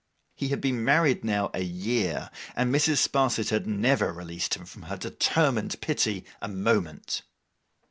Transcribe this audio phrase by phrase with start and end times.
[0.33, 3.07] He had been married now a year; and Mrs.
[3.07, 7.21] Sparsit had never released him from her determined pity a moment.